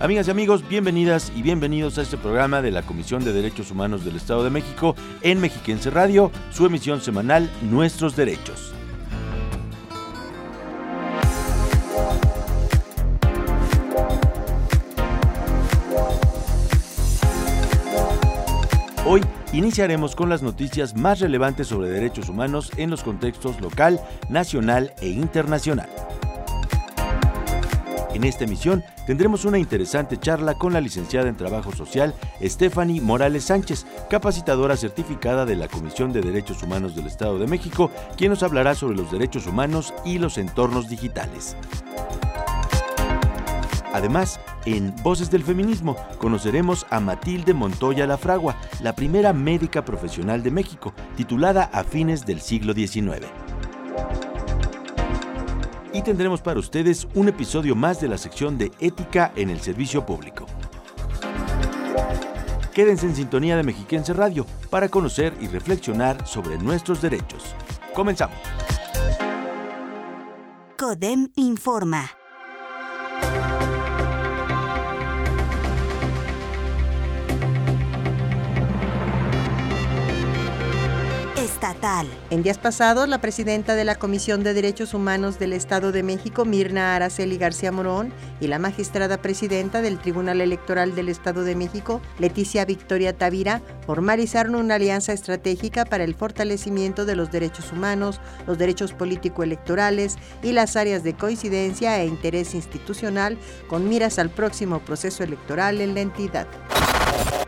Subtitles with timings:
[0.00, 4.04] Amigas y amigos, bienvenidas y bienvenidos a este programa de la Comisión de Derechos Humanos
[4.04, 8.72] del Estado de México en Mexiquense Radio, su emisión semanal Nuestros Derechos.
[19.04, 19.22] Hoy
[19.52, 25.08] iniciaremos con las noticias más relevantes sobre derechos humanos en los contextos local, nacional e
[25.08, 25.88] internacional.
[28.14, 33.44] En esta emisión tendremos una interesante charla con la licenciada en Trabajo Social Stephanie Morales
[33.44, 38.42] Sánchez, capacitadora certificada de la Comisión de Derechos Humanos del Estado de México, quien nos
[38.42, 41.56] hablará sobre los derechos humanos y los entornos digitales.
[43.92, 50.50] Además, en Voces del Feminismo conoceremos a Matilde Montoya Lafragua, la primera médica profesional de
[50.50, 53.26] México, titulada a fines del siglo XIX
[55.92, 60.04] y tendremos para ustedes un episodio más de la sección de Ética en el Servicio
[60.04, 60.46] Público.
[62.74, 67.54] Quédense en sintonía de Mexiquense Radio para conocer y reflexionar sobre nuestros derechos.
[67.94, 68.38] Comenzamos.
[70.76, 72.17] CODEM informa.
[82.30, 86.44] En días pasados, la presidenta de la Comisión de Derechos Humanos del Estado de México,
[86.44, 92.00] Mirna Araceli García Morón, y la magistrada presidenta del Tribunal Electoral del Estado de México,
[92.18, 98.58] Leticia Victoria Tavira, formalizaron una alianza estratégica para el fortalecimiento de los derechos humanos, los
[98.58, 105.24] derechos político-electorales y las áreas de coincidencia e interés institucional con miras al próximo proceso
[105.24, 106.46] electoral en la entidad.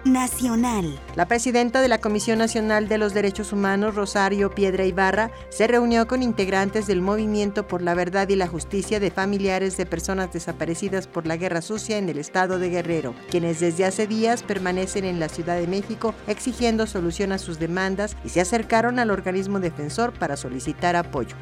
[0.05, 0.99] Nacional.
[1.15, 6.07] La presidenta de la Comisión Nacional de los Derechos Humanos, Rosario Piedra Ibarra, se reunió
[6.09, 11.07] con integrantes del Movimiento por la Verdad y la Justicia de familiares de personas desaparecidas
[11.07, 15.21] por la guerra sucia en el estado de Guerrero, quienes desde hace días permanecen en
[15.21, 20.13] la Ciudad de México exigiendo solución a sus demandas y se acercaron al organismo defensor
[20.13, 21.37] para solicitar apoyo.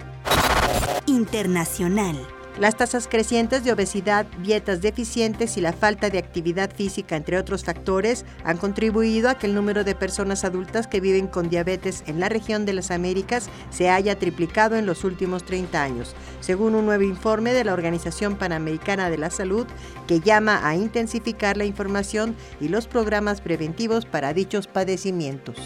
[1.07, 2.17] Internacional.
[2.61, 7.63] Las tasas crecientes de obesidad, dietas deficientes y la falta de actividad física, entre otros
[7.63, 12.19] factores, han contribuido a que el número de personas adultas que viven con diabetes en
[12.19, 16.85] la región de las Américas se haya triplicado en los últimos 30 años, según un
[16.85, 19.69] nuevo informe de la Organización Panamericana de la Salud
[20.09, 25.57] que llama a intensificar la información y los programas preventivos para dichos padecimientos.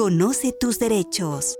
[0.00, 1.58] Conoce tus derechos.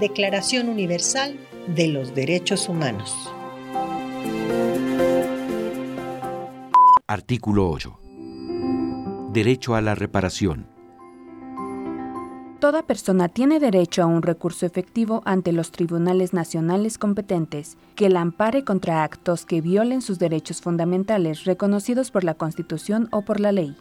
[0.00, 1.38] Declaración Universal
[1.68, 3.14] de los Derechos Humanos.
[7.06, 7.96] Artículo 8.
[9.32, 10.66] Derecho a la reparación.
[12.58, 18.20] Toda persona tiene derecho a un recurso efectivo ante los tribunales nacionales competentes que la
[18.20, 23.52] ampare contra actos que violen sus derechos fundamentales reconocidos por la Constitución o por la
[23.52, 23.76] ley.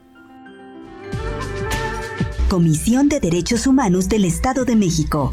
[2.49, 5.31] Comisión de Derechos Humanos del Estado de México.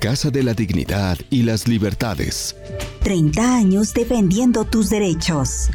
[0.00, 2.54] Casa de la Dignidad y las Libertades.
[3.02, 5.70] 30 años defendiendo tus derechos.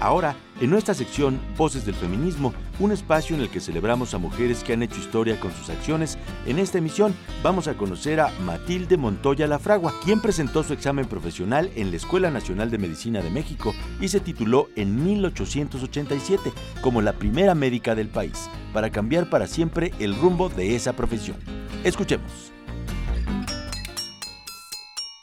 [0.00, 4.64] Ahora, en nuestra sección Voces del Feminismo, un espacio en el que celebramos a mujeres
[4.64, 8.96] que han hecho historia con sus acciones, en esta emisión vamos a conocer a Matilde
[8.96, 13.74] Montoya Lafragua, quien presentó su examen profesional en la Escuela Nacional de Medicina de México
[14.00, 16.52] y se tituló en 1887
[16.82, 21.36] como la primera médica del país, para cambiar para siempre el rumbo de esa profesión.
[21.84, 22.55] Escuchemos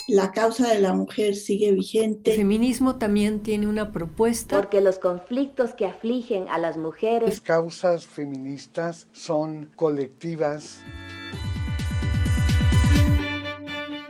[0.07, 2.31] la causa de la mujer sigue vigente.
[2.31, 4.57] El feminismo también tiene una propuesta.
[4.57, 7.29] Porque los conflictos que afligen a las mujeres.
[7.29, 10.81] Las causas feministas son colectivas.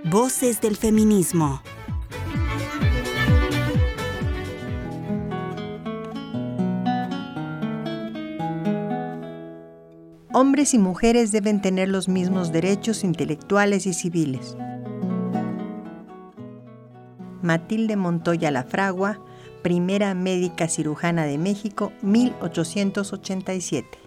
[0.05, 1.61] Voces del feminismo.
[10.35, 14.57] Hombres y mujeres deben tener los mismos derechos intelectuales y civiles.
[17.43, 19.19] Matilde Montoya Lafragua,
[19.63, 23.99] primera médica cirujana de México, 1887.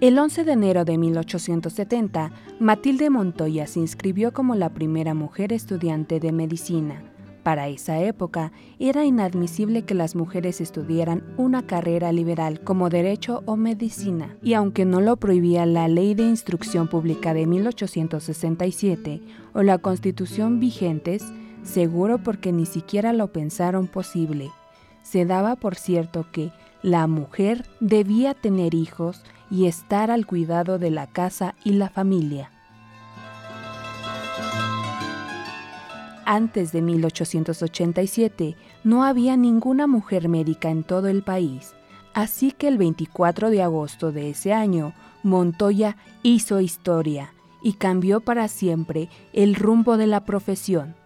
[0.00, 6.18] El 11 de enero de 1870, Matilde Montoya se inscribió como la primera mujer estudiante
[6.18, 7.07] de medicina.
[7.48, 13.56] Para esa época era inadmisible que las mujeres estudiaran una carrera liberal como derecho o
[13.56, 19.22] medicina, y aunque no lo prohibía la Ley de Instrucción Pública de 1867
[19.54, 21.24] o la Constitución vigentes,
[21.62, 24.50] seguro porque ni siquiera lo pensaron posible.
[25.02, 26.52] Se daba por cierto que
[26.82, 32.50] la mujer debía tener hijos y estar al cuidado de la casa y la familia.
[36.30, 38.54] Antes de 1887
[38.84, 41.72] no había ninguna mujer médica en todo el país,
[42.12, 44.92] así que el 24 de agosto de ese año,
[45.22, 47.32] Montoya hizo historia
[47.62, 50.96] y cambió para siempre el rumbo de la profesión.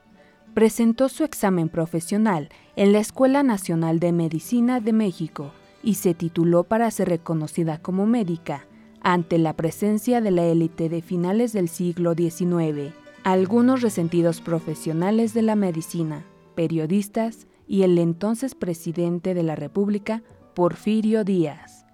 [0.54, 5.52] Presentó su examen profesional en la Escuela Nacional de Medicina de México
[5.84, 8.66] y se tituló para ser reconocida como médica
[9.02, 15.42] ante la presencia de la élite de finales del siglo XIX algunos resentidos profesionales de
[15.42, 16.24] la medicina,
[16.56, 20.22] periodistas y el entonces presidente de la República,
[20.54, 21.86] Porfirio Díaz.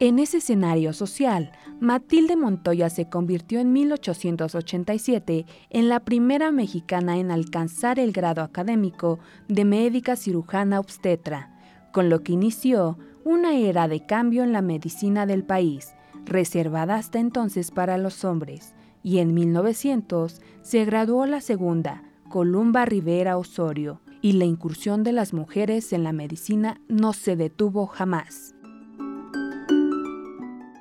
[0.00, 7.30] En ese escenario social, Matilde Montoya se convirtió en 1887 en la primera mexicana en
[7.30, 11.60] alcanzar el grado académico de médica cirujana obstetra,
[11.92, 15.92] con lo que inició una era de cambio en la medicina del país
[16.24, 23.36] reservada hasta entonces para los hombres, y en 1900 se graduó la segunda, Columba Rivera
[23.36, 28.54] Osorio, y la incursión de las mujeres en la medicina no se detuvo jamás.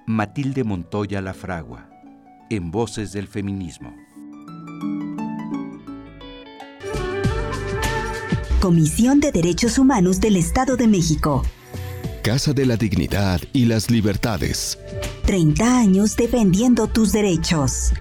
[0.06, 1.90] Matilde Montoya La Fragua,
[2.50, 3.96] en Voces del Feminismo.
[8.62, 11.42] Comisión de Derechos Humanos del Estado de México.
[12.22, 14.78] Casa de la Dignidad y las Libertades.
[15.32, 17.94] 30 años defendiendo tus derechos.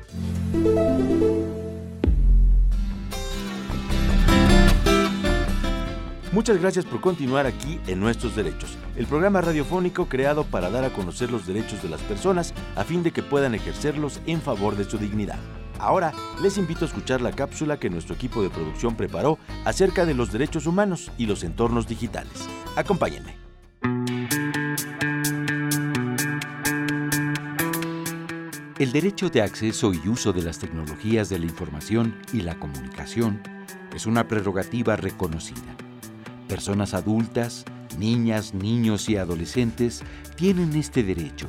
[6.32, 10.92] Muchas gracias por continuar aquí en Nuestros Derechos, el programa radiofónico creado para dar a
[10.92, 14.90] conocer los derechos de las personas a fin de que puedan ejercerlos en favor de
[14.90, 15.38] su dignidad.
[15.78, 16.12] Ahora
[16.42, 20.32] les invito a escuchar la cápsula que nuestro equipo de producción preparó acerca de los
[20.32, 22.48] derechos humanos y los entornos digitales.
[22.74, 23.49] Acompáñenme.
[28.80, 33.38] El derecho de acceso y uso de las tecnologías de la información y la comunicación
[33.94, 35.76] es una prerrogativa reconocida.
[36.48, 37.66] Personas adultas,
[37.98, 40.02] niñas, niños y adolescentes
[40.34, 41.46] tienen este derecho,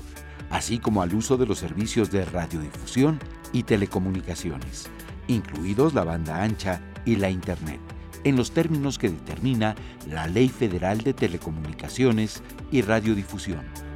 [0.50, 3.18] así como al uso de los servicios de radiodifusión
[3.54, 4.90] y telecomunicaciones,
[5.30, 7.80] incluidos la banda ancha y la Internet,
[8.26, 9.76] en los términos que determina
[10.06, 12.44] la Ley Federal de Telecomunicaciones
[12.74, 13.91] y Radiodifusión.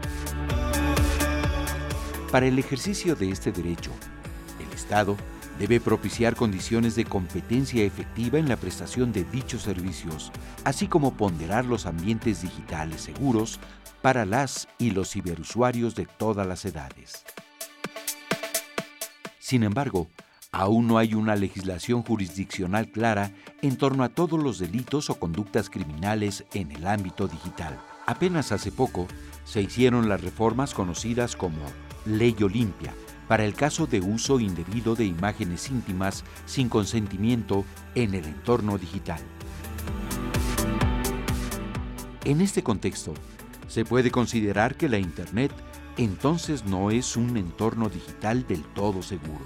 [2.36, 3.92] Para el ejercicio de este derecho,
[4.60, 5.16] el Estado
[5.58, 10.34] debe propiciar condiciones de competencia efectiva en la prestación de dichos servicios,
[10.66, 13.62] así como ponderar los ambientes digitales seguros
[14.02, 17.24] para las y los ciberusuarios de todas las edades.
[19.40, 20.10] Sin embargo,
[20.52, 25.70] aún no hay una legislación jurisdiccional clara en torno a todos los delitos o conductas
[25.70, 27.80] criminales en el ámbito digital.
[28.06, 29.08] Apenas hace poco
[29.46, 31.62] se hicieron las reformas conocidas como
[32.06, 32.94] Ley Olimpia
[33.28, 39.20] para el caso de uso indebido de imágenes íntimas sin consentimiento en el entorno digital.
[42.24, 43.14] En este contexto,
[43.68, 45.52] se puede considerar que la Internet
[45.98, 49.46] entonces no es un entorno digital del todo seguro,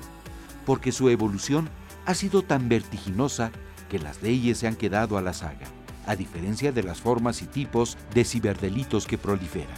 [0.66, 1.70] porque su evolución
[2.06, 3.52] ha sido tan vertiginosa
[3.90, 5.68] que las leyes se han quedado a la saga,
[6.06, 9.78] a diferencia de las formas y tipos de ciberdelitos que proliferan.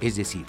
[0.00, 0.44] Es decir,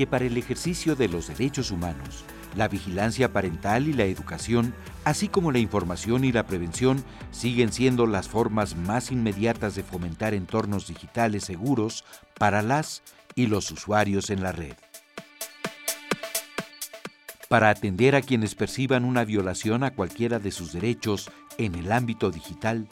[0.00, 2.24] que para el ejercicio de los derechos humanos,
[2.56, 8.06] la vigilancia parental y la educación, así como la información y la prevención, siguen siendo
[8.06, 12.06] las formas más inmediatas de fomentar entornos digitales seguros
[12.38, 13.02] para las
[13.34, 14.72] y los usuarios en la red.
[17.50, 22.30] Para atender a quienes perciban una violación a cualquiera de sus derechos en el ámbito
[22.30, 22.88] digital,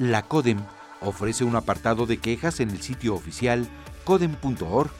[0.00, 0.58] la CODEM
[1.00, 3.68] ofrece un apartado de quejas en el sitio oficial
[4.02, 4.90] codem.org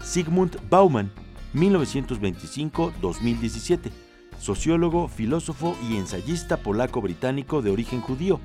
[0.05, 1.11] Sigmund Bauman,
[1.53, 3.91] 1925-2017,
[4.39, 8.39] sociólogo, filósofo y ensayista polaco-británico de origen judío,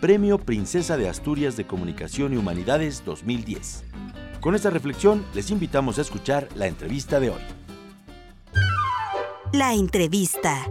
[0.00, 3.82] Premio Princesa de Asturias de Comunicación y Humanidades 2010.
[4.40, 7.59] Con esta reflexión les invitamos a escuchar la entrevista de hoy.
[9.52, 10.70] La entrevista.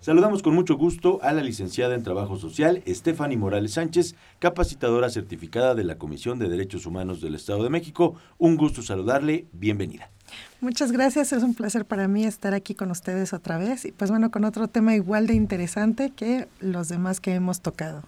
[0.00, 5.76] Saludamos con mucho gusto a la licenciada en Trabajo Social, Stephanie Morales Sánchez, capacitadora certificada
[5.76, 8.16] de la Comisión de Derechos Humanos del Estado de México.
[8.38, 10.10] Un gusto saludarle, bienvenida.
[10.60, 14.10] Muchas gracias, es un placer para mí estar aquí con ustedes otra vez y pues
[14.10, 18.02] bueno, con otro tema igual de interesante que los demás que hemos tocado.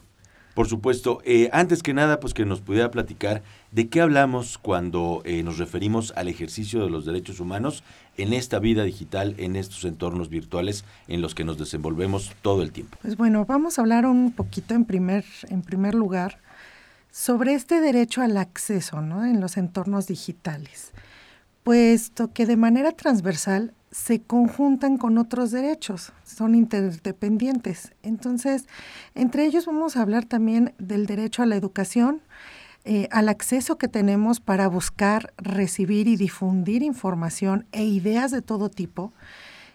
[0.54, 1.20] Por supuesto.
[1.24, 3.42] Eh, antes que nada, pues que nos pudiera platicar
[3.72, 7.82] de qué hablamos cuando eh, nos referimos al ejercicio de los derechos humanos
[8.16, 12.70] en esta vida digital, en estos entornos virtuales en los que nos desenvolvemos todo el
[12.70, 12.98] tiempo.
[13.02, 16.38] Pues bueno, vamos a hablar un poquito en primer, en primer lugar
[17.10, 19.24] sobre este derecho al acceso ¿no?
[19.24, 20.92] en los entornos digitales,
[21.64, 27.92] puesto que de manera transversal se conjuntan con otros derechos, son interdependientes.
[28.02, 28.66] Entonces,
[29.14, 32.20] entre ellos vamos a hablar también del derecho a la educación,
[32.84, 38.68] eh, al acceso que tenemos para buscar, recibir y difundir información e ideas de todo
[38.68, 39.12] tipo.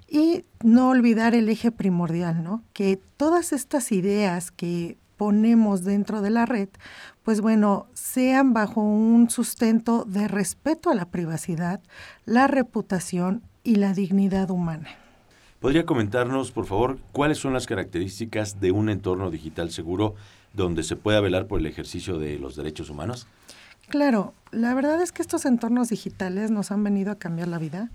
[0.06, 2.62] Y no olvidar el eje primordial, ¿no?
[2.74, 6.68] Que todas estas ideas que ponemos dentro de la red,
[7.24, 11.80] pues bueno, sean bajo un sustento de respeto a la privacidad,
[12.26, 14.90] la reputación y la dignidad humana.
[15.60, 20.16] ¿Podría comentarnos, por favor, cuáles son las características de un entorno digital seguro
[20.54, 23.28] donde se pueda velar por el ejercicio de los derechos humanos?
[23.88, 27.92] Claro, la verdad es que estos entornos digitales nos han venido a cambiar la vida.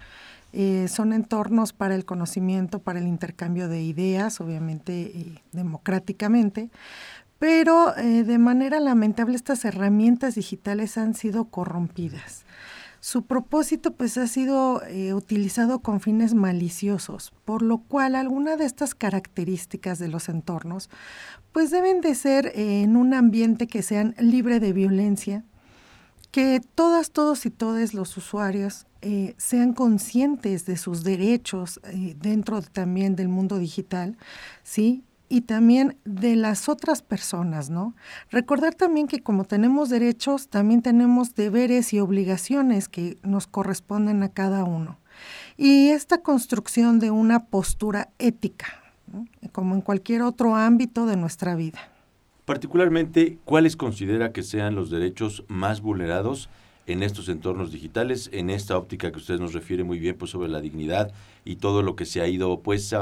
[0.53, 6.71] Eh, son entornos para el conocimiento, para el intercambio de ideas, obviamente eh, democráticamente,
[7.41, 12.45] pero eh, de manera lamentable estas herramientas digitales han sido corrompidas.
[13.05, 18.65] Su propósito pues ha sido eh, utilizado con fines maliciosos, por lo cual algunas de
[18.65, 20.89] estas características de los entornos
[21.53, 25.45] pues deben de ser eh, en un ambiente que sean libre de violencia,
[26.31, 31.83] que todas, todos y todos los usuarios eh, sean conscientes de sus derechos
[32.17, 34.17] dentro también del mundo digital,
[34.63, 35.05] ¿sí?
[35.35, 37.97] Y también de las otras personas, ¿no?
[38.31, 44.29] Recordar también que como tenemos derechos, también tenemos deberes y obligaciones que nos corresponden a
[44.29, 44.97] cada uno.
[45.57, 48.81] Y esta construcción de una postura ética,
[49.51, 51.81] como en cualquier otro ámbito de nuestra vida.
[52.45, 56.49] Particularmente, ¿cuáles considera que sean los derechos más vulnerados
[56.87, 60.49] en estos entornos digitales, en esta óptica que usted nos refiere muy bien pues sobre
[60.49, 61.13] la dignidad
[61.45, 62.95] y todo lo que se ha ido pues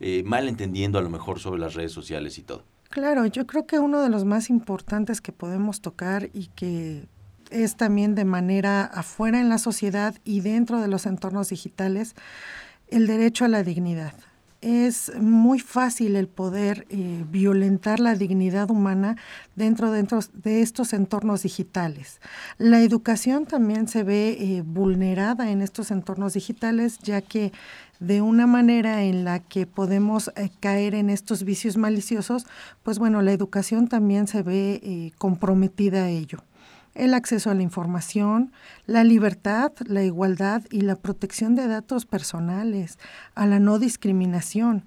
[0.00, 2.64] eh, mal entendiendo a lo mejor sobre las redes sociales y todo.
[2.90, 7.06] Claro, yo creo que uno de los más importantes que podemos tocar y que
[7.50, 12.14] es también de manera afuera en la sociedad y dentro de los entornos digitales,
[12.88, 14.14] el derecho a la dignidad
[14.62, 19.16] es muy fácil el poder eh, violentar la dignidad humana
[19.56, 22.20] dentro, dentro, de estos entornos digitales.
[22.58, 27.52] La educación también se ve eh, vulnerada en estos entornos digitales, ya que
[27.98, 32.46] de una manera en la que podemos eh, caer en estos vicios maliciosos,
[32.84, 36.38] pues bueno, la educación también se ve comprometida a ello
[36.94, 38.52] el acceso a la información,
[38.86, 42.98] la libertad, la igualdad y la protección de datos personales,
[43.34, 44.84] a la no discriminación.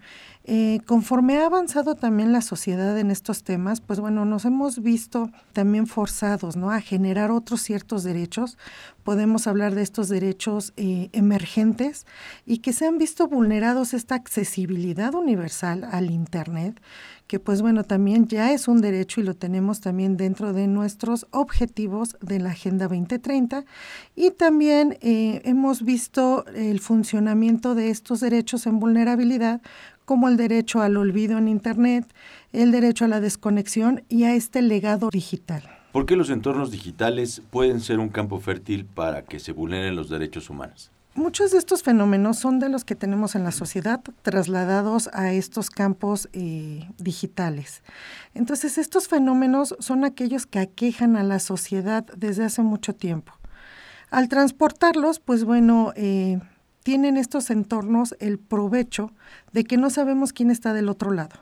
[0.48, 5.32] Eh, conforme ha avanzado también la sociedad en estos temas, pues bueno, nos hemos visto
[5.54, 6.70] también forzados ¿no?
[6.70, 8.56] a generar otros ciertos derechos.
[9.04, 12.06] Podemos hablar de estos derechos eh, emergentes
[12.46, 16.80] y que se han visto vulnerados esta accesibilidad universal al Internet
[17.28, 21.26] que pues bueno, también ya es un derecho y lo tenemos también dentro de nuestros
[21.32, 23.66] objetivos de la Agenda 2030
[24.16, 29.62] y también eh, hemos visto el funcionamiento de estos derechos en vulnerabilidad
[30.06, 32.06] como el derecho al olvido en Internet,
[32.54, 35.64] el derecho a la desconexión y a este legado digital.
[35.92, 40.10] ¿Por qué los entornos digitales pueden ser un campo fértil para que se vulneren los
[40.10, 40.92] derechos humanos?
[41.16, 45.70] Muchos de estos fenómenos son de los que tenemos en la sociedad trasladados a estos
[45.70, 47.84] campos eh, digitales.
[48.34, 53.32] Entonces, estos fenómenos son aquellos que aquejan a la sociedad desde hace mucho tiempo.
[54.12, 56.42] Al transportarlos, pues bueno, eh,
[56.86, 59.12] tienen estos entornos el provecho
[59.54, 61.36] de que no sabemos quién está del otro lado.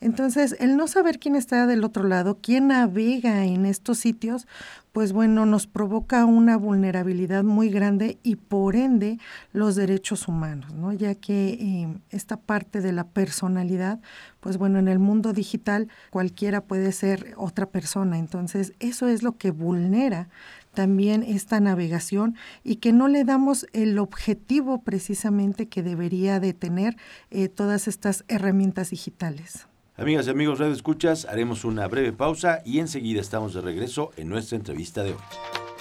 [0.00, 4.46] Entonces, el no saber quién está del otro lado, quién navega en estos sitios,
[4.92, 9.18] pues bueno, nos provoca una vulnerabilidad muy grande y por ende
[9.52, 10.92] los derechos humanos, ¿no?
[10.92, 13.98] Ya que eh, esta parte de la personalidad,
[14.38, 19.36] pues bueno, en el mundo digital cualquiera puede ser otra persona, entonces eso es lo
[19.36, 20.28] que vulnera
[20.76, 26.96] también esta navegación y que no le damos el objetivo precisamente que debería de tener
[27.30, 29.66] eh, todas estas herramientas digitales.
[29.96, 34.28] Amigas y amigos Radio Escuchas, haremos una breve pausa y enseguida estamos de regreso en
[34.28, 35.18] nuestra entrevista de hoy.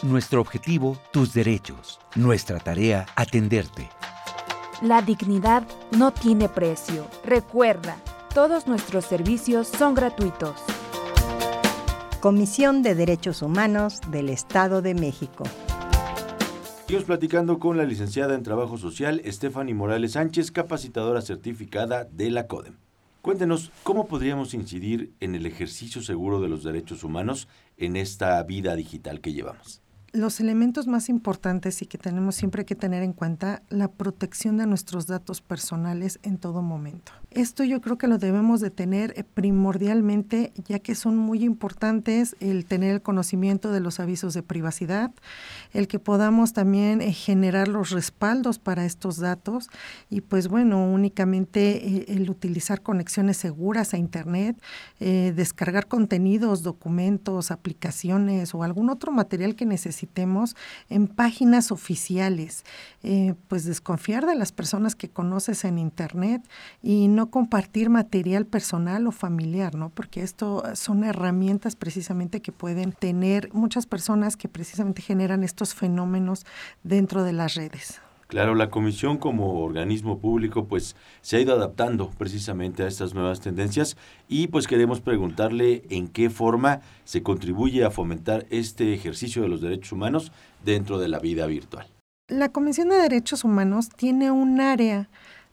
[0.04, 2.00] Nuestro objetivo, tus derechos.
[2.16, 3.90] Nuestra tarea, atenderte.
[4.82, 7.08] La dignidad no tiene precio.
[7.26, 7.98] Recuerda,
[8.34, 10.56] todos nuestros servicios son gratuitos.
[12.26, 15.44] Comisión de Derechos Humanos del Estado de México.
[16.88, 22.48] Seguimos platicando con la licenciada en Trabajo Social, Stephanie Morales Sánchez, capacitadora certificada de la
[22.48, 22.78] CODEM.
[23.22, 28.76] Cuéntenos, ¿cómo podríamos incidir en el ejercicio seguro de los derechos humanos en esta vida
[28.76, 29.84] digital que llevamos?
[30.16, 34.66] Los elementos más importantes y que tenemos siempre que tener en cuenta, la protección de
[34.66, 37.12] nuestros datos personales en todo momento.
[37.32, 42.38] Esto yo creo que lo debemos de tener eh, primordialmente, ya que son muy importantes
[42.40, 45.12] el tener el conocimiento de los avisos de privacidad,
[45.74, 49.70] el que podamos también eh, generar los respaldos para estos datos
[50.10, 54.62] y pues bueno, únicamente eh, el utilizar conexiones seguras a Internet,
[55.00, 60.05] descargar contenidos, documentos, aplicaciones o algún otro material que necesitemos
[60.90, 62.64] en páginas oficiales,
[63.48, 66.42] pues desconfiar de las personas que conoces en Internet
[66.82, 69.90] y no compartir material personal o familiar, ¿no?
[69.90, 76.46] Porque esto son herramientas precisamente que pueden tener muchas personas que precisamente generan estos fenómenos
[76.84, 78.02] dentro de las redes.
[78.28, 83.40] Claro, la comisión como organismo público pues se ha ido adaptando precisamente a estas nuevas
[83.40, 89.50] tendencias y pues queremos preguntarle en qué forma se contribuye a fomentar este ejercicio de
[89.50, 90.32] los derechos humanos
[90.64, 91.88] dentro de la vida virtual.
[92.28, 95.08] La Comisión de Derechos Humanos tiene un área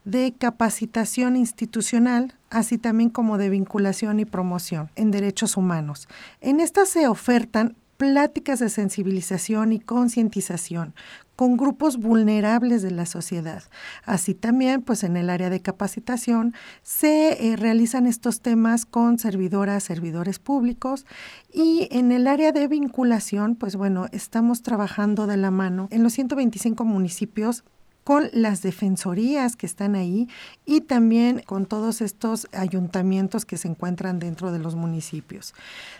[0.04, 6.08] de capacitación institucional, así también como de vinculación y promoción en derechos humanos.
[6.40, 10.92] En estas se ofertan pláticas de sensibilización y concientización
[11.36, 13.62] con grupos vulnerables de la sociedad.
[14.04, 19.84] Así también, pues en el área de capacitación se eh, realizan estos temas con servidoras,
[19.84, 21.06] servidores públicos
[21.52, 26.12] y en el área de vinculación, pues bueno, estamos trabajando de la mano en los
[26.14, 27.62] 125 municipios
[28.04, 30.28] con las defensorías que están ahí
[30.64, 35.54] y también con todos estos ayuntamientos que se encuentran dentro de los municipios.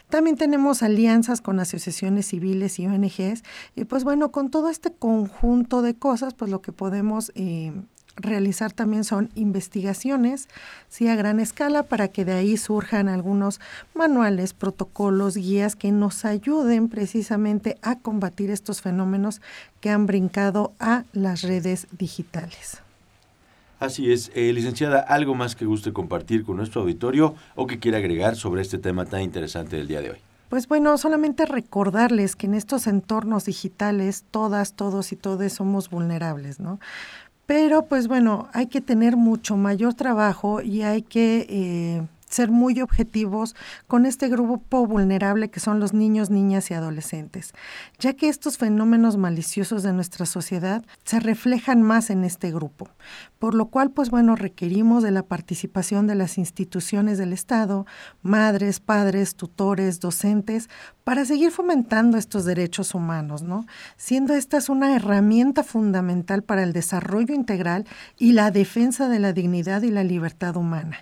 [0.09, 3.43] También tenemos alianzas con asociaciones civiles y ONGs
[3.77, 7.73] y pues bueno, con todo este conjunto de cosas, pues lo que podemos eh,
[8.17, 10.49] realizar también son investigaciones,
[10.89, 13.61] sí, a gran escala, para que de ahí surjan algunos
[13.95, 19.41] manuales, protocolos, guías que nos ayuden precisamente a combatir estos fenómenos
[19.81, 22.83] que han brincado a las redes digitales.
[23.81, 27.99] Así es, eh, licenciada, ¿algo más que guste compartir con nuestro auditorio o que quiera
[27.99, 30.19] agregar sobre este tema tan interesante del día de hoy?
[30.53, 36.61] Pues bueno, solamente recordarles que en estos entornos digitales todas, todos y todes somos vulnerables,
[36.61, 36.79] ¿no?
[37.53, 42.81] Pero pues bueno, hay que tener mucho mayor trabajo y hay que eh, ser muy
[42.81, 43.55] objetivos
[43.87, 47.53] con este grupo vulnerable que son los niños, niñas y adolescentes,
[47.99, 52.89] ya que estos fenómenos maliciosos de nuestra sociedad se reflejan más en este grupo,
[53.39, 57.85] por lo cual pues bueno, requerimos de la participación de las instituciones del Estado,
[58.23, 60.71] madres, padres, tutores, docentes,
[61.05, 63.67] para seguir fomentando estos derechos humanos, ¿no?
[63.97, 67.87] Siendo esta es una herramienta fundamental para el desarrollo integral
[68.19, 70.99] y la defensa de la dignidad y la libertad humana.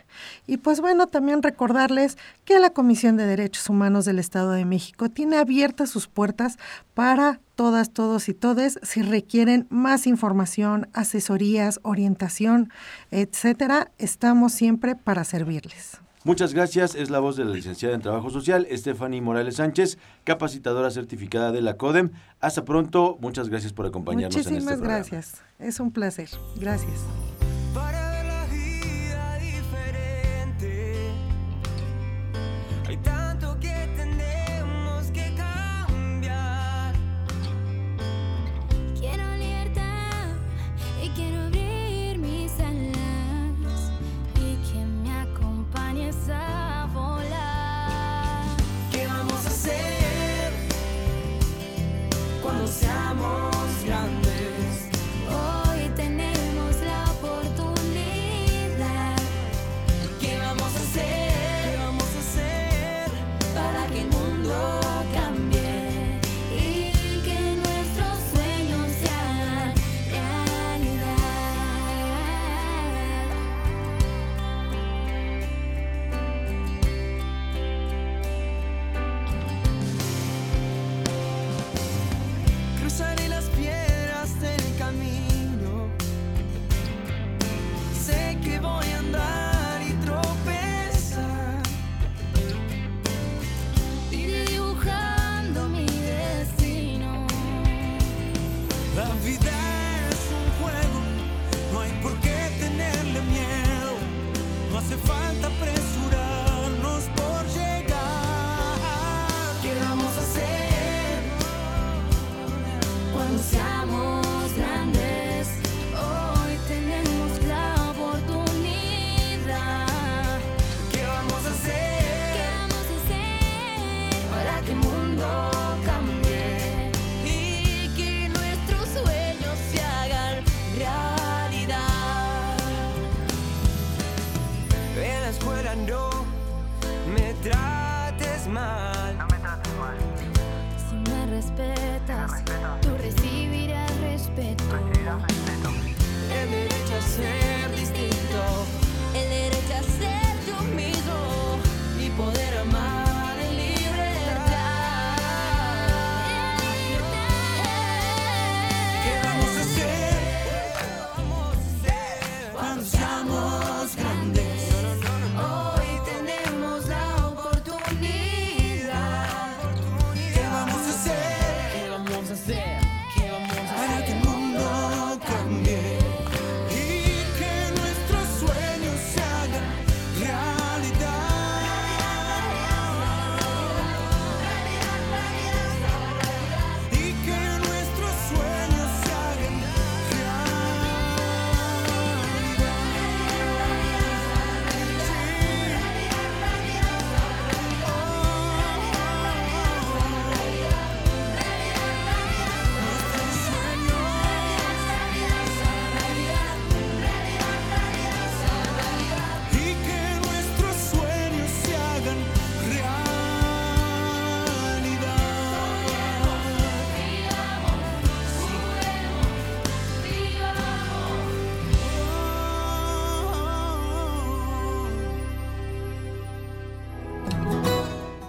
[0.46, 5.10] Y pues bueno, también recordarles que la Comisión de Derechos Humanos del Estado de México
[5.10, 6.58] tiene abiertas sus puertas
[6.94, 12.72] para todas, todos y todes si requieren más información, asesorías, orientación,
[13.10, 16.00] etcétera, estamos siempre para servirles.
[16.24, 16.94] Muchas gracias.
[16.94, 21.62] Es la voz de la licenciada en Trabajo Social, Stephanie Morales Sánchez, capacitadora certificada de
[21.62, 22.10] la CODEM.
[22.40, 23.16] Hasta pronto.
[23.20, 24.96] Muchas gracias por acompañarnos en este programa.
[24.96, 25.42] gracias.
[25.58, 26.28] Es un placer.
[26.56, 27.00] Gracias.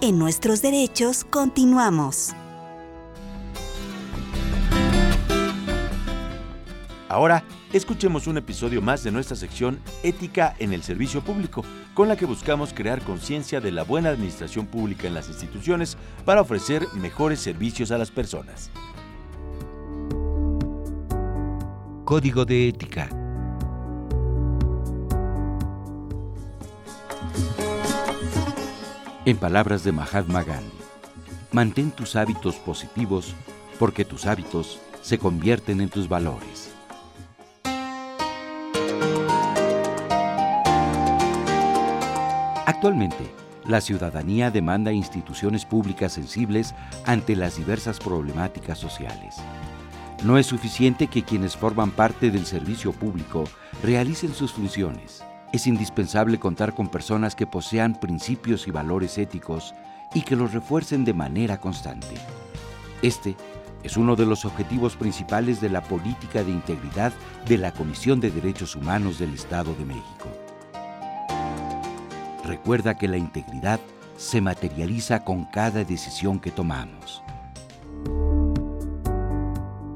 [0.04, 2.32] En nuestros derechos continuamos.
[7.08, 11.62] Ahora, escuchemos un episodio más de nuestra sección Ética en el Servicio Público,
[11.94, 16.40] con la que buscamos crear conciencia de la buena administración pública en las instituciones para
[16.40, 18.72] ofrecer mejores servicios a las personas.
[22.04, 23.21] Código de Ética
[29.24, 30.82] En palabras de Mahatma Gandhi,
[31.52, 33.36] mantén tus hábitos positivos
[33.78, 36.74] porque tus hábitos se convierten en tus valores.
[42.66, 43.32] Actualmente,
[43.64, 46.74] la ciudadanía demanda instituciones públicas sensibles
[47.06, 49.36] ante las diversas problemáticas sociales.
[50.24, 53.44] No es suficiente que quienes forman parte del servicio público
[53.84, 59.74] realicen sus funciones es indispensable contar con personas que posean principios y valores éticos
[60.14, 62.14] y que los refuercen de manera constante.
[63.02, 63.36] Este
[63.82, 67.12] es uno de los objetivos principales de la política de integridad
[67.46, 70.28] de la Comisión de Derechos Humanos del Estado de México.
[72.44, 73.78] Recuerda que la integridad
[74.16, 77.22] se materializa con cada decisión que tomamos.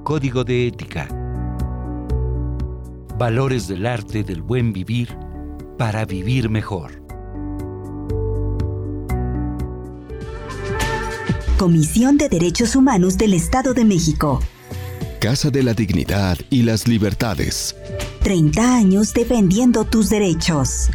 [0.04, 1.08] Código de Ética.
[3.18, 5.25] Valores del arte del buen vivir
[5.76, 7.02] para vivir mejor.
[11.58, 14.40] Comisión de Derechos Humanos del Estado de México.
[15.20, 17.74] Casa de la Dignidad y las Libertades.
[18.22, 20.90] 30 años defendiendo tus derechos.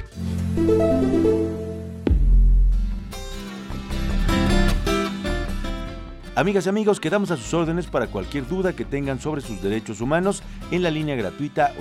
[6.34, 10.00] Amigas y amigos, quedamos a sus órdenes para cualquier duda que tengan sobre sus derechos
[10.00, 10.41] humanos
[10.72, 11.74] en la línea gratuita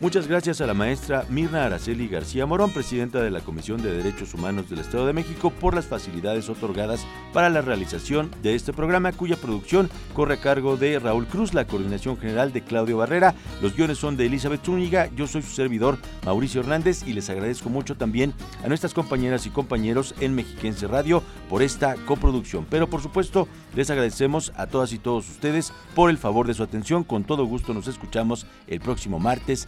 [0.01, 4.33] Muchas gracias a la maestra Mirna Araceli García Morón, presidenta de la Comisión de Derechos
[4.33, 9.11] Humanos del Estado de México, por las facilidades otorgadas para la realización de este programa,
[9.11, 13.35] cuya producción corre a cargo de Raúl Cruz, la coordinación general de Claudio Barrera.
[13.61, 17.69] Los guiones son de Elizabeth Zúñiga, yo soy su servidor Mauricio Hernández y les agradezco
[17.69, 18.33] mucho también
[18.63, 22.65] a nuestras compañeras y compañeros en Mexiquense Radio por esta coproducción.
[22.67, 26.63] Pero por supuesto, les agradecemos a todas y todos ustedes por el favor de su
[26.63, 27.03] atención.
[27.03, 29.67] Con todo gusto nos escuchamos el próximo martes